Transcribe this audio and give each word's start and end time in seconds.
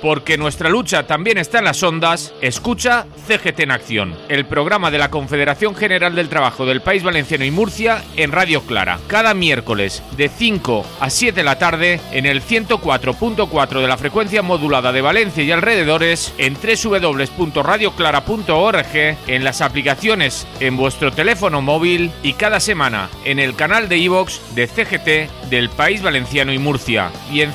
Porque 0.00 0.38
nuestra 0.38 0.70
lucha 0.70 1.06
también 1.06 1.38
está 1.38 1.58
en 1.58 1.64
las 1.64 1.82
ondas, 1.82 2.32
escucha 2.40 3.06
CGT 3.26 3.58
en 3.60 3.72
Acción, 3.72 4.14
el 4.28 4.46
programa 4.46 4.92
de 4.92 4.98
la 4.98 5.10
Confederación 5.10 5.74
General 5.74 6.14
del 6.14 6.28
Trabajo 6.28 6.66
del 6.66 6.80
País 6.80 7.02
Valenciano 7.02 7.44
y 7.44 7.50
Murcia 7.50 8.04
en 8.16 8.30
Radio 8.30 8.62
Clara, 8.62 9.00
cada 9.08 9.34
miércoles 9.34 10.04
de 10.16 10.28
5 10.28 10.86
a 11.00 11.10
7 11.10 11.40
de 11.40 11.44
la 11.44 11.58
tarde 11.58 12.00
en 12.12 12.26
el 12.26 12.42
104.4 12.42 13.80
de 13.80 13.88
la 13.88 13.98
frecuencia 13.98 14.40
modulada 14.40 14.92
de 14.92 15.00
Valencia 15.00 15.42
y 15.42 15.50
alrededores, 15.50 16.32
en 16.38 16.54
www.radioclara.org, 16.54 19.16
en 19.26 19.44
las 19.44 19.60
aplicaciones 19.60 20.46
en 20.60 20.76
vuestro 20.76 21.10
teléfono 21.12 21.60
móvil 21.60 22.12
y 22.22 22.34
cada 22.34 22.60
semana 22.60 23.10
en 23.24 23.40
el 23.40 23.56
canal 23.56 23.88
de 23.88 23.98
iVox 23.98 24.54
de 24.54 24.68
CGT 24.68 25.50
del 25.50 25.70
País 25.70 26.02
Valenciano 26.02 26.52
y 26.52 26.58
Murcia 26.58 27.10
y 27.32 27.40
en 27.40 27.52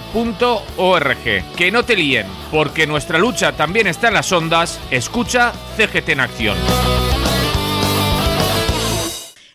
cgtpv.org. 0.00 1.56
Que 1.56 1.70
no 1.70 1.84
te 1.84 1.96
líen, 1.96 2.26
porque 2.50 2.86
nuestra 2.86 3.18
lucha 3.18 3.52
también 3.52 3.86
está 3.86 4.08
en 4.08 4.14
las 4.14 4.32
ondas. 4.32 4.80
Escucha 4.90 5.52
CGT 5.76 6.08
en 6.10 6.20
acción. 6.20 6.56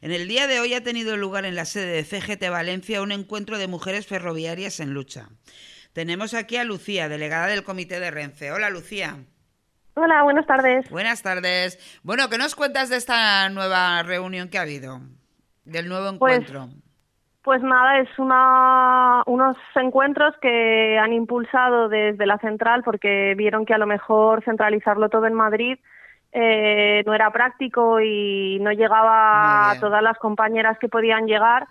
En 0.02 0.12
el 0.12 0.28
día 0.28 0.48
de 0.48 0.60
hoy 0.60 0.74
ha 0.74 0.84
tenido 0.84 1.18
lugar 1.18 1.46
en 1.46 1.56
la 1.56 1.66
sede 1.66 1.88
de 1.88 2.04
CGT 2.04 2.50
Valencia 2.50 3.02
un 3.02 3.12
encuentro 3.12 3.58
de 3.58 3.68
mujeres 3.68 4.08
ferroviarias 4.08 4.80
en 4.80 4.94
lucha. 4.94 5.30
Tenemos 5.94 6.34
aquí 6.34 6.58
a 6.58 6.64
Lucía, 6.64 7.10
delegada 7.10 7.48
del 7.48 7.64
Comité 7.64 8.00
de 8.00 8.12
Renfe. 8.12 8.52
Hola, 8.52 8.70
Lucía. 8.70 9.18
Hola, 9.96 10.22
buenas 10.22 10.46
tardes. 10.46 10.90
Buenas 10.92 11.24
tardes. 11.24 11.80
Bueno, 12.04 12.30
¿qué 12.30 12.38
nos 12.38 12.54
cuentas 12.54 12.90
de 12.90 12.98
esta 12.98 13.50
nueva 13.50 14.04
reunión 14.04 14.50
que 14.50 14.60
ha 14.60 14.62
habido? 14.62 15.02
Del 15.66 15.90
nuevo 15.90 16.06
pues 16.20 16.38
encuentro. 16.38 16.68
Pues 16.68 16.87
nada, 17.64 18.00
es 18.00 18.20
una, 18.20 19.24
unos 19.26 19.58
encuentros 19.76 20.36
que 20.42 21.00
han 21.00 21.14
impulsado 21.14 21.88
desde 21.88 22.26
la 22.26 22.38
central 22.40 22.84
porque 22.84 23.36
vieron 23.36 23.66
que 23.66 23.74
a 23.74 23.78
lo 23.78 23.88
mejor 23.88 24.44
centralizarlo 24.44 25.10
todo 25.10 25.26
en 25.28 25.34
Madrid 25.34 25.80
eh, 26.34 27.04
no 27.06 27.14
era 27.14 27.32
práctico 27.32 28.02
y 28.02 28.60
no 28.60 28.72
llegaba 28.72 29.72
a 29.72 29.80
todas 29.80 30.04
las 30.04 30.18
compañeras 30.18 30.78
que 30.78 30.90
podían 30.90 31.26
llegar, 31.26 31.68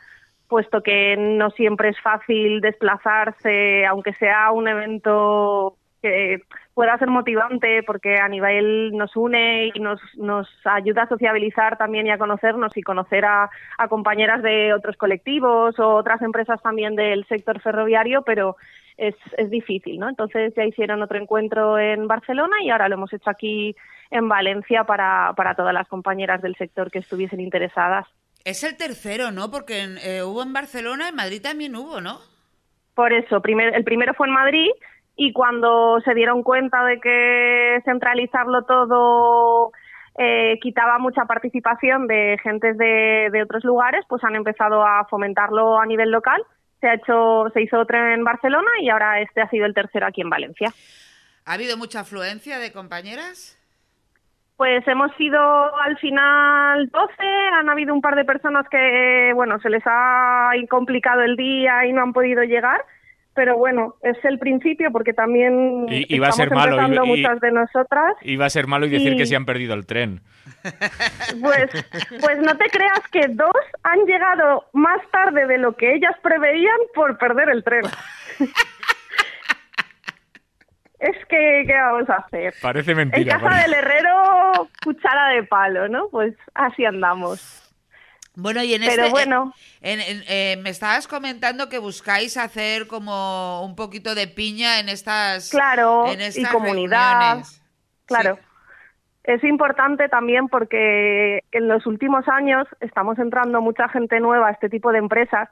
puesto 0.48 0.82
que 0.82 1.16
no 1.16 1.50
siempre 1.50 1.90
es 1.90 2.00
fácil 2.00 2.60
desplazarse, 2.60 3.84
aunque 3.86 4.14
sea 4.14 4.50
un 4.52 4.68
evento 4.68 5.76
que 6.00 6.42
pueda 6.76 6.98
ser 6.98 7.08
motivante 7.08 7.82
porque 7.84 8.16
a 8.16 8.28
nivel 8.28 8.92
nos 8.92 9.16
une 9.16 9.72
y 9.74 9.80
nos, 9.80 9.98
nos 10.14 10.46
ayuda 10.66 11.04
a 11.04 11.08
sociabilizar 11.08 11.78
también 11.78 12.06
y 12.06 12.10
a 12.10 12.18
conocernos 12.18 12.76
y 12.76 12.82
conocer 12.82 13.24
a, 13.24 13.48
compañeras 13.88 14.42
de 14.42 14.74
otros 14.74 14.94
colectivos 14.98 15.78
o 15.78 15.94
otras 15.94 16.20
empresas 16.20 16.60
también 16.60 16.94
del 16.94 17.26
sector 17.28 17.62
ferroviario, 17.62 18.20
pero 18.26 18.56
es, 18.98 19.14
es 19.38 19.48
difícil, 19.48 19.98
¿no? 19.98 20.10
Entonces 20.10 20.52
ya 20.54 20.66
hicieron 20.66 21.00
otro 21.00 21.18
encuentro 21.18 21.78
en 21.78 22.06
Barcelona 22.06 22.56
y 22.62 22.68
ahora 22.68 22.90
lo 22.90 22.96
hemos 22.96 23.12
hecho 23.14 23.30
aquí 23.30 23.74
en 24.10 24.28
Valencia 24.28 24.84
para, 24.84 25.32
para 25.34 25.54
todas 25.54 25.72
las 25.72 25.88
compañeras 25.88 26.42
del 26.42 26.56
sector 26.56 26.90
que 26.90 26.98
estuviesen 26.98 27.40
interesadas. 27.40 28.06
Es 28.44 28.64
el 28.64 28.76
tercero, 28.76 29.30
¿no? 29.30 29.50
Porque 29.50 29.96
eh, 30.04 30.22
hubo 30.22 30.42
en 30.42 30.52
Barcelona, 30.52 31.08
en 31.08 31.16
Madrid 31.16 31.40
también 31.40 31.74
hubo, 31.74 32.02
¿no? 32.02 32.18
Por 32.94 33.14
eso, 33.14 33.40
primer, 33.40 33.74
el 33.74 33.84
primero 33.84 34.12
fue 34.12 34.26
en 34.26 34.34
Madrid 34.34 34.70
y 35.16 35.32
cuando 35.32 35.98
se 36.04 36.14
dieron 36.14 36.42
cuenta 36.42 36.84
de 36.84 37.00
que 37.00 37.80
centralizarlo 37.84 38.62
todo 38.62 39.72
eh, 40.18 40.58
quitaba 40.60 40.98
mucha 40.98 41.24
participación 41.24 42.06
de 42.06 42.38
gentes 42.42 42.76
de, 42.78 43.28
de, 43.32 43.42
otros 43.42 43.64
lugares, 43.64 44.04
pues 44.08 44.22
han 44.24 44.36
empezado 44.36 44.86
a 44.86 45.06
fomentarlo 45.10 45.78
a 45.78 45.86
nivel 45.86 46.10
local. 46.10 46.42
Se 46.80 46.88
ha 46.88 46.94
hecho, 46.94 47.46
se 47.52 47.62
hizo 47.62 47.80
otro 47.80 47.98
en 47.98 48.24
Barcelona 48.24 48.70
y 48.80 48.90
ahora 48.90 49.20
este 49.20 49.40
ha 49.40 49.48
sido 49.48 49.66
el 49.66 49.74
tercero 49.74 50.06
aquí 50.06 50.20
en 50.20 50.30
Valencia. 50.30 50.72
¿Ha 51.44 51.54
habido 51.54 51.76
mucha 51.76 52.00
afluencia 52.00 52.58
de 52.58 52.72
compañeras? 52.72 53.58
Pues 54.56 54.86
hemos 54.88 55.14
sido 55.16 55.38
al 55.80 55.98
final 55.98 56.88
12, 56.88 57.12
han 57.60 57.68
habido 57.68 57.92
un 57.92 58.00
par 58.00 58.16
de 58.16 58.24
personas 58.24 58.66
que, 58.70 59.32
bueno, 59.34 59.60
se 59.60 59.68
les 59.68 59.82
ha 59.84 60.50
complicado 60.70 61.20
el 61.20 61.36
día 61.36 61.84
y 61.86 61.92
no 61.92 62.02
han 62.02 62.14
podido 62.14 62.42
llegar, 62.42 62.82
pero 63.36 63.56
bueno, 63.56 63.94
es 64.02 64.16
el 64.24 64.38
principio 64.38 64.90
porque 64.90 65.12
también 65.12 65.86
y, 65.88 66.18
va 66.18 66.28
a 66.28 66.32
ser 66.32 66.50
malo 66.50 66.76
muchas 67.04 67.38
de 67.40 67.52
nosotras. 67.52 68.14
Va 68.40 68.46
a 68.46 68.50
ser 68.50 68.66
malo 68.66 68.86
y 68.86 68.90
decir 68.90 69.16
que 69.16 69.26
se 69.26 69.36
han 69.36 69.44
perdido 69.44 69.74
el 69.74 69.86
tren. 69.86 70.22
Pues, 71.40 71.70
pues 72.20 72.38
no 72.38 72.56
te 72.56 72.68
creas 72.70 73.00
que 73.12 73.28
dos 73.28 73.52
han 73.82 74.04
llegado 74.06 74.64
más 74.72 75.00
tarde 75.10 75.46
de 75.46 75.58
lo 75.58 75.76
que 75.76 75.94
ellas 75.94 76.14
preveían 76.22 76.78
por 76.94 77.18
perder 77.18 77.50
el 77.50 77.62
tren. 77.62 77.82
es 80.98 81.16
que, 81.26 81.64
¿qué 81.66 81.74
vamos 81.74 82.08
a 82.10 82.14
hacer? 82.14 82.54
Parece 82.62 82.94
mentira. 82.94 83.34
En 83.34 83.40
casa 83.40 83.62
del 83.62 83.74
herrero, 83.74 84.68
cuchara 84.84 85.28
de 85.30 85.42
palo, 85.44 85.88
¿no? 85.88 86.08
Pues 86.10 86.34
así 86.54 86.84
andamos. 86.84 87.65
Bueno, 88.36 88.62
y 88.62 88.74
en 88.74 88.82
Pero 88.82 89.04
este, 89.04 89.10
bueno. 89.10 89.54
Eh, 89.80 90.58
me 90.62 90.68
estabas 90.68 91.08
comentando 91.08 91.70
que 91.70 91.78
buscáis 91.78 92.36
hacer 92.36 92.86
como 92.86 93.64
un 93.64 93.74
poquito 93.74 94.14
de 94.14 94.28
piña 94.28 94.78
en 94.78 94.90
estas. 94.90 95.50
Claro, 95.50 96.04
y 96.12 96.44
comunidad. 96.44 97.44
Claro. 98.04 98.38
Es 99.24 99.42
importante 99.42 100.08
también 100.08 100.48
porque 100.48 101.42
en 101.50 101.66
los 101.66 101.86
últimos 101.86 102.28
años 102.28 102.68
estamos 102.80 103.18
entrando 103.18 103.60
mucha 103.60 103.88
gente 103.88 104.20
nueva 104.20 104.48
a 104.48 104.52
este 104.52 104.68
tipo 104.68 104.92
de 104.92 104.98
empresas 104.98 105.48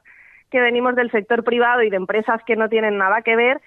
que 0.51 0.61
venimos 0.61 0.95
del 0.95 1.11
sector 1.11 1.43
privado 1.43 1.81
y 1.81 1.89
de 1.89 1.97
empresas 1.97 2.39
que 2.45 2.55
no 2.55 2.69
tienen 2.69 2.97
nada 2.97 3.23
que 3.23 3.35
ver. 3.35 3.61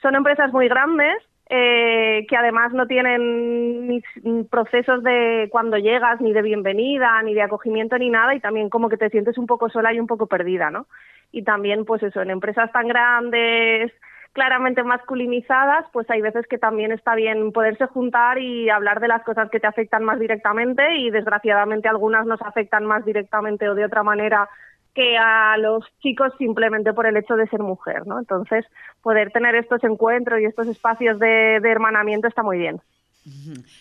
Son 0.00 0.16
empresas 0.16 0.50
muy 0.50 0.66
grandes 0.68 1.14
eh, 1.54 2.24
que 2.30 2.36
además 2.38 2.72
no 2.72 2.86
tienen 2.86 3.86
ni 3.86 4.02
procesos 4.50 5.02
de 5.02 5.48
cuando 5.52 5.76
llegas, 5.76 6.18
ni 6.18 6.32
de 6.32 6.40
bienvenida, 6.40 7.20
ni 7.22 7.34
de 7.34 7.42
acogimiento, 7.42 7.98
ni 7.98 8.08
nada, 8.08 8.34
y 8.34 8.40
también 8.40 8.70
como 8.70 8.88
que 8.88 8.96
te 8.96 9.10
sientes 9.10 9.36
un 9.36 9.46
poco 9.46 9.68
sola 9.68 9.92
y 9.92 10.00
un 10.00 10.06
poco 10.06 10.26
perdida, 10.28 10.70
¿no? 10.70 10.86
Y 11.30 11.42
también, 11.42 11.84
pues 11.84 12.02
eso, 12.02 12.22
en 12.22 12.30
empresas 12.30 12.72
tan 12.72 12.88
grandes, 12.88 13.92
claramente 14.32 14.82
masculinizadas, 14.82 15.84
pues 15.92 16.08
hay 16.08 16.22
veces 16.22 16.46
que 16.46 16.56
también 16.56 16.90
está 16.90 17.14
bien 17.14 17.52
poderse 17.52 17.84
juntar 17.84 18.38
y 18.38 18.70
hablar 18.70 19.00
de 19.00 19.08
las 19.08 19.22
cosas 19.22 19.50
que 19.50 19.60
te 19.60 19.66
afectan 19.66 20.04
más 20.04 20.18
directamente 20.18 20.96
y 20.96 21.10
desgraciadamente 21.10 21.86
algunas 21.86 22.24
nos 22.24 22.40
afectan 22.40 22.86
más 22.86 23.04
directamente 23.04 23.68
o 23.68 23.74
de 23.74 23.84
otra 23.84 24.02
manera 24.02 24.48
que 24.94 25.16
a 25.16 25.56
los 25.56 25.84
chicos 26.00 26.32
simplemente 26.38 26.92
por 26.92 27.06
el 27.06 27.16
hecho 27.16 27.34
de 27.34 27.46
ser 27.48 27.60
mujer, 27.60 28.06
¿no? 28.06 28.18
Entonces, 28.18 28.64
poder 29.02 29.30
tener 29.30 29.54
estos 29.54 29.82
encuentros 29.84 30.40
y 30.40 30.44
estos 30.44 30.66
espacios 30.68 31.18
de, 31.18 31.56
hermanamiento 31.56 32.28
está 32.28 32.42
muy 32.42 32.58
bien. 32.58 32.80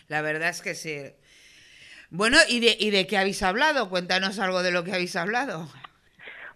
La 0.07 0.21
verdad 0.21 0.49
es 0.49 0.61
que 0.61 0.73
sí. 0.73 0.97
Bueno, 2.09 2.37
¿y 2.49 2.59
de, 2.59 2.75
¿y 2.79 2.91
de 2.91 3.07
qué 3.07 3.17
habéis 3.17 3.43
hablado? 3.43 3.89
Cuéntanos 3.89 4.39
algo 4.39 4.63
de 4.63 4.71
lo 4.71 4.83
que 4.83 4.93
habéis 4.93 5.15
hablado. 5.15 5.67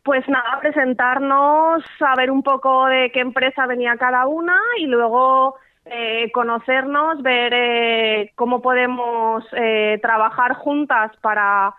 Pues 0.03 0.27
nada, 0.29 0.59
presentarnos, 0.59 1.83
saber 1.97 2.29
un 2.29 2.43
poco 2.43 2.85
de 2.85 3.11
qué 3.11 3.21
empresa 3.21 3.65
venía 3.65 3.97
cada 3.97 4.27
una 4.27 4.55
y 4.77 4.85
luego 4.85 5.55
eh, 5.85 6.31
conocernos, 6.31 7.21
ver 7.23 7.53
eh, 7.53 8.31
cómo 8.35 8.61
podemos 8.61 9.43
eh, 9.53 9.99
trabajar 10.01 10.53
juntas 10.53 11.11
para 11.21 11.73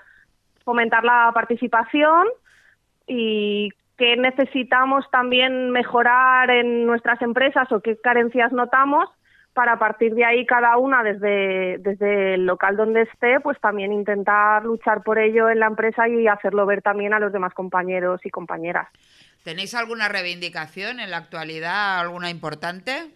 fomentar 0.65 1.05
la 1.05 1.31
participación 1.33 2.27
y 3.07 3.71
qué 3.97 4.17
necesitamos 4.17 5.05
también 5.11 5.71
mejorar 5.71 6.51
en 6.51 6.87
nuestras 6.87 7.21
empresas 7.23 7.71
o 7.73 7.81
qué 7.81 7.97
carencias 8.01 8.53
notamos 8.53 9.09
para 9.55 9.73
a 9.73 9.79
partir 9.79 10.15
de 10.15 10.23
ahí 10.23 10.45
cada 10.45 10.77
una 10.77 11.03
desde, 11.03 11.79
desde 11.79 12.35
el 12.35 12.45
local 12.45 12.77
donde 12.77 13.03
esté, 13.03 13.41
pues 13.41 13.59
también 13.59 13.91
intentar 13.91 14.63
luchar 14.65 15.03
por 15.03 15.19
ello 15.19 15.49
en 15.49 15.61
la 15.61 15.67
empresa 15.67 16.07
y 16.09 16.29
hacerlo 16.29 16.67
ver 16.67 16.83
también 16.83 17.15
a 17.15 17.19
los 17.19 17.33
demás 17.33 17.55
compañeros 17.55 18.21
y 18.25 18.29
compañeras. 18.29 18.87
¿Tenéis 19.45 19.75
alguna 19.75 20.09
reivindicación 20.09 21.01
en 21.01 21.11
la 21.11 21.17
actualidad, 21.17 22.01
alguna 22.01 22.29
importante? 22.29 23.15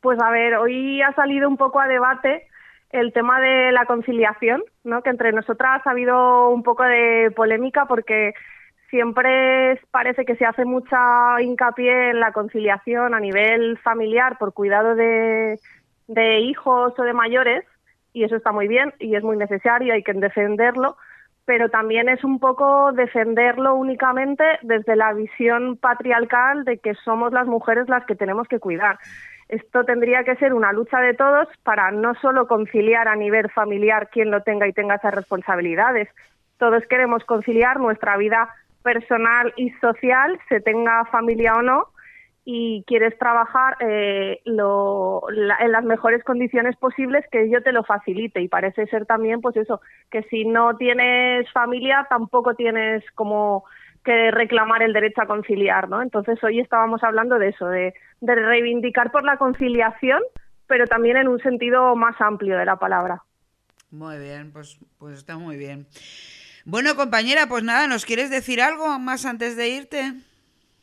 Pues 0.00 0.20
a 0.22 0.30
ver, 0.30 0.54
hoy 0.56 1.02
ha 1.02 1.12
salido 1.14 1.48
un 1.48 1.56
poco 1.56 1.80
a 1.80 1.88
debate 1.88 2.46
el 2.90 3.12
tema 3.12 3.40
de 3.40 3.72
la 3.72 3.84
conciliación, 3.86 4.62
¿no? 4.84 5.02
que 5.02 5.10
entre 5.10 5.32
nosotras 5.32 5.82
ha 5.84 5.90
habido 5.90 6.50
un 6.50 6.62
poco 6.62 6.84
de 6.84 7.32
polémica 7.34 7.86
porque 7.86 8.32
siempre 8.96 9.78
parece 9.90 10.24
que 10.24 10.36
se 10.36 10.46
hace 10.46 10.64
mucha 10.64 11.38
hincapié 11.42 12.12
en 12.12 12.18
la 12.18 12.32
conciliación 12.32 13.12
a 13.12 13.20
nivel 13.20 13.76
familiar 13.80 14.38
por 14.38 14.54
cuidado 14.54 14.94
de, 14.94 15.60
de 16.06 16.40
hijos 16.40 16.94
o 16.98 17.02
de 17.02 17.12
mayores, 17.12 17.62
y 18.14 18.24
eso 18.24 18.36
está 18.36 18.52
muy 18.52 18.68
bien 18.68 18.94
y 18.98 19.14
es 19.14 19.22
muy 19.22 19.36
necesario, 19.36 19.92
hay 19.92 20.02
que 20.02 20.14
defenderlo, 20.14 20.96
pero 21.44 21.68
también 21.68 22.08
es 22.08 22.24
un 22.24 22.38
poco 22.38 22.92
defenderlo 22.92 23.74
únicamente 23.74 24.44
desde 24.62 24.96
la 24.96 25.12
visión 25.12 25.76
patriarcal 25.76 26.64
de 26.64 26.78
que 26.78 26.94
somos 26.94 27.34
las 27.34 27.46
mujeres 27.46 27.90
las 27.90 28.06
que 28.06 28.16
tenemos 28.16 28.48
que 28.48 28.60
cuidar. 28.60 28.98
Esto 29.50 29.84
tendría 29.84 30.24
que 30.24 30.36
ser 30.36 30.54
una 30.54 30.72
lucha 30.72 31.00
de 31.00 31.12
todos 31.12 31.48
para 31.64 31.90
no 31.90 32.14
solo 32.14 32.48
conciliar 32.48 33.08
a 33.08 33.14
nivel 33.14 33.50
familiar 33.50 34.08
quien 34.08 34.30
lo 34.30 34.40
tenga 34.40 34.66
y 34.66 34.72
tenga 34.72 34.94
esas 34.94 35.14
responsabilidades. 35.14 36.08
Todos 36.56 36.82
queremos 36.88 37.22
conciliar 37.26 37.78
nuestra 37.78 38.16
vida 38.16 38.48
personal 38.86 39.52
y 39.56 39.70
social, 39.80 40.38
se 40.48 40.60
tenga 40.60 41.04
familia 41.06 41.54
o 41.54 41.62
no, 41.62 41.88
y 42.44 42.84
quieres 42.86 43.18
trabajar 43.18 43.76
eh, 43.80 44.40
en 44.44 45.72
las 45.72 45.84
mejores 45.84 46.22
condiciones 46.22 46.76
posibles 46.76 47.24
que 47.32 47.50
yo 47.50 47.60
te 47.64 47.72
lo 47.72 47.82
facilite. 47.82 48.40
Y 48.40 48.46
parece 48.46 48.86
ser 48.86 49.06
también 49.06 49.40
pues 49.40 49.56
eso 49.56 49.80
que 50.12 50.22
si 50.30 50.44
no 50.44 50.76
tienes 50.76 51.50
familia 51.50 52.06
tampoco 52.08 52.54
tienes 52.54 53.02
como 53.16 53.64
que 54.04 54.30
reclamar 54.30 54.84
el 54.84 54.92
derecho 54.92 55.22
a 55.22 55.26
conciliar 55.26 55.88
no 55.88 56.00
entonces 56.00 56.38
hoy 56.44 56.60
estábamos 56.60 57.02
hablando 57.02 57.40
de 57.40 57.48
eso 57.48 57.66
de, 57.66 57.92
de 58.20 58.34
reivindicar 58.36 59.10
por 59.10 59.24
la 59.24 59.36
conciliación 59.36 60.22
pero 60.68 60.86
también 60.86 61.16
en 61.16 61.26
un 61.26 61.40
sentido 61.40 61.96
más 61.96 62.14
amplio 62.20 62.56
de 62.56 62.64
la 62.64 62.76
palabra. 62.76 63.24
Muy 63.90 64.16
bien 64.20 64.52
pues 64.52 64.78
pues 65.00 65.18
está 65.18 65.36
muy 65.36 65.56
bien 65.56 65.88
bueno 66.66 66.94
compañera 66.94 67.46
pues 67.46 67.64
nada 67.64 67.86
nos 67.86 68.04
quieres 68.04 68.28
decir 68.28 68.60
algo 68.60 68.98
más 68.98 69.24
antes 69.24 69.56
de 69.56 69.68
irte 69.68 70.12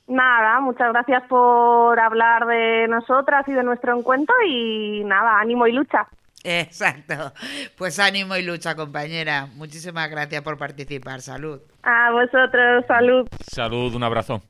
Nada, 0.05 0.59
muchas 0.59 0.91
gracias 0.91 1.23
por 1.29 1.97
hablar 1.97 2.45
de 2.45 2.87
nosotras 2.89 3.47
y 3.47 3.53
de 3.53 3.63
nuestro 3.63 3.97
encuentro 3.97 4.35
y 4.45 5.01
nada, 5.05 5.39
ánimo 5.39 5.65
y 5.65 5.71
lucha. 5.71 6.07
Exacto. 6.43 7.31
Pues 7.77 7.99
ánimo 7.99 8.35
y 8.35 8.43
lucha, 8.43 8.75
compañera. 8.75 9.47
Muchísimas 9.55 10.09
gracias 10.09 10.41
por 10.41 10.57
participar. 10.57 11.21
Salud. 11.21 11.61
A 11.83 12.11
vosotros, 12.11 12.85
salud. 12.85 13.27
Salud, 13.49 13.95
un 13.95 14.03
abrazo. 14.03 14.41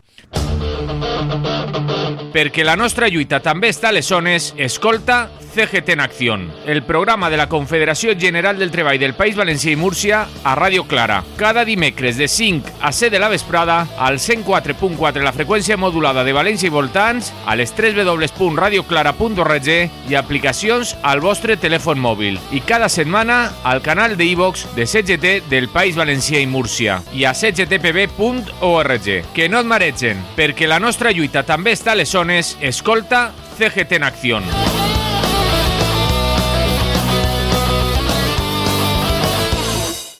Perquè 2.33 2.63
la 2.65 2.73
nostra 2.75 3.07
lluita 3.13 3.37
també 3.45 3.69
està 3.69 3.91
a 3.91 3.93
les 3.93 4.07
zones, 4.09 4.53
escolta 4.57 5.27
CGT 5.53 5.93
en 5.93 6.01
Acció, 6.01 6.39
el 6.65 6.81
programa 6.81 7.29
de 7.29 7.37
la 7.37 7.47
Confederació 7.47 8.15
General 8.17 8.57
del 8.57 8.71
Treball 8.73 8.97
del 8.97 9.13
País 9.13 9.35
Valencià 9.37 9.69
i 9.69 9.77
Múrcia 9.77 10.23
a 10.41 10.55
Ràdio 10.57 10.87
Clara. 10.89 11.19
Cada 11.37 11.61
dimecres 11.63 12.17
de 12.17 12.27
5 12.27 12.79
a 12.81 12.91
7 12.91 13.11
de 13.13 13.19
la 13.21 13.29
vesprada 13.29 13.87
al 13.99 14.17
104.4 14.17 15.21
la 15.21 15.33
freqüència 15.35 15.77
modulada 15.77 16.23
de 16.25 16.33
València 16.33 16.71
i 16.71 16.73
voltants, 16.73 17.29
a 17.45 17.53
les 17.55 17.69
3 17.77 17.93
www.radioclara.org 18.01 19.69
i 20.09 20.17
aplicacions 20.17 20.95
al 21.03 21.21
vostre 21.21 21.53
telèfon 21.61 22.01
mòbil. 22.01 22.41
I 22.49 22.63
cada 22.65 22.89
setmana 22.89 23.51
al 23.63 23.85
canal 23.85 24.17
de 24.17 24.25
iVox 24.33 24.65
de 24.73 24.87
CGT 24.89 25.51
del 25.53 25.69
País 25.69 25.95
Valencià 25.95 26.41
i 26.41 26.49
Múrcia 26.49 26.97
i 27.13 27.29
a 27.29 27.35
cgtpb.org. 27.37 29.11
Que 29.37 29.49
no 29.49 29.61
et 29.61 29.69
maregen, 30.03 30.23
perquè 30.35 30.67
la 30.67 30.79
nostra 30.79 31.11
lluita 31.11 31.43
també 31.47 31.73
està 31.73 31.93
a 31.93 31.99
escolta 32.59 33.31
CGT 33.57 34.01
en 34.01 34.03
Acció. 34.03 34.72